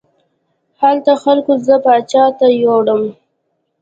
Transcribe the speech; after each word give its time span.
هلته 0.81 1.11
خلکو 1.23 1.51
زه 1.67 1.75
پاچا 1.85 2.25
ته 2.39 2.47
یووړم. 2.61 3.03